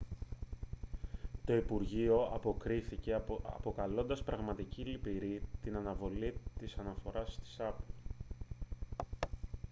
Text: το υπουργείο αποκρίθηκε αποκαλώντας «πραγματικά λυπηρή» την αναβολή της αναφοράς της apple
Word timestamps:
το 1.45 1.55
υπουργείο 1.55 2.21
αποκρίθηκε 2.33 3.13
αποκαλώντας 3.43 4.23
«πραγματικά 4.23 4.73
λυπηρή» 4.77 5.41
την 5.61 5.75
αναβολή 5.75 6.33
της 6.59 6.77
αναφοράς 6.77 7.39
της 7.43 7.57
apple 7.59 7.93